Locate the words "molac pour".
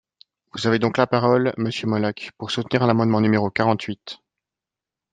1.85-2.49